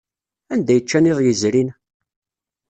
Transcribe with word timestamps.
Anda 0.53 0.71
ay 0.73 0.81
ččan 0.83 1.09
iḍ 1.11 1.19
yezrin? 1.23 1.69